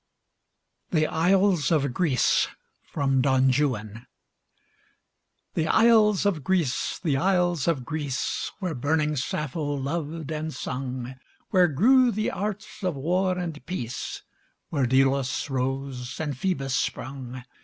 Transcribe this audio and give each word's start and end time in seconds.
THE 0.89 1.05
ISLES 1.05 1.69
OF 1.71 1.93
GREECE 1.93 2.47
From 2.81 3.21
'Don 3.21 3.51
Juan' 3.51 4.07
The 5.53 5.67
isles 5.67 6.25
of 6.25 6.43
Greece! 6.43 6.97
the 7.03 7.17
isles 7.17 7.67
of 7.67 7.85
Greece! 7.85 8.51
Where 8.57 8.73
burning 8.73 9.15
Sappho 9.15 9.63
loved 9.63 10.31
and 10.31 10.51
sung, 10.51 11.17
Where 11.51 11.67
grew 11.67 12.09
the 12.11 12.31
arts 12.31 12.83
of 12.83 12.95
war 12.95 13.37
and 13.37 13.63
peace, 13.67 14.23
Where 14.69 14.87
Delos 14.87 15.51
rose 15.51 16.19
and 16.19 16.35
Phoebus 16.35 16.73
sprung! 16.73 17.43